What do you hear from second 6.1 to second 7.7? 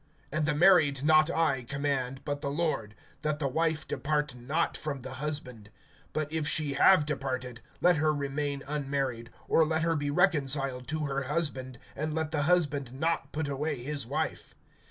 (11)But if she have departed,